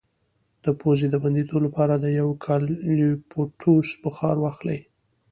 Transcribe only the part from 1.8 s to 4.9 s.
د یوکالیپټوس بخار واخلئ